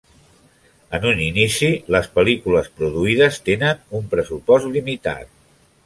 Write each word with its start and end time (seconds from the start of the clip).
En 0.97 1.05
un 1.09 1.19
inici 1.25 1.69
les 1.97 2.09
pel·lícules 2.17 2.73
produïdes 2.81 3.39
tenen 3.51 3.87
un 4.01 4.13
pressupost 4.15 4.73
limitat. 4.79 5.35